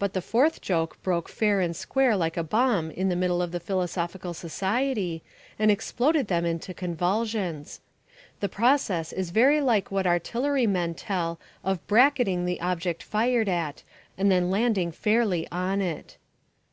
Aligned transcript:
But 0.00 0.14
the 0.14 0.20
fourth 0.20 0.60
joke 0.60 1.00
broke 1.00 1.28
fair 1.28 1.60
and 1.60 1.76
square 1.76 2.16
like 2.16 2.36
a 2.36 2.42
bomb 2.42 2.90
in 2.90 3.08
the 3.08 3.14
middle 3.14 3.40
of 3.40 3.52
the 3.52 3.60
Philosophical 3.60 4.34
Society 4.34 5.22
and 5.60 5.70
exploded 5.70 6.26
them 6.26 6.44
into 6.44 6.74
convulsions. 6.74 7.78
The 8.40 8.48
process 8.48 9.12
is 9.12 9.30
very 9.30 9.60
like 9.60 9.92
what 9.92 10.08
artillery 10.08 10.66
men 10.66 10.94
tell 10.94 11.38
of 11.62 11.86
"bracketing" 11.86 12.46
the 12.46 12.60
object 12.60 13.00
fired 13.04 13.48
at, 13.48 13.84
and 14.18 14.28
then 14.28 14.50
landing 14.50 14.90
fairly 14.90 15.46
on 15.52 15.80
it. 15.80 16.16